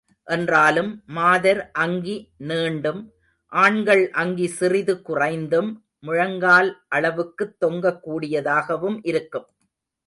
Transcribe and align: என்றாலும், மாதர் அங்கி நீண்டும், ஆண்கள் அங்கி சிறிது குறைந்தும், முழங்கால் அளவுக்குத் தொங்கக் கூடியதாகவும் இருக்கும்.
என்றாலும், 0.25 1.03
மாதர் 1.07 1.71
அங்கி 1.71 2.15
நீண்டும், 2.37 3.13
ஆண்கள் 3.51 4.11
அங்கி 4.11 4.47
சிறிது 4.47 5.01
குறைந்தும், 5.01 5.69
முழங்கால் 5.99 6.83
அளவுக்குத் 6.87 7.55
தொங்கக் 7.65 8.01
கூடியதாகவும் 8.09 8.99
இருக்கும். 9.03 9.47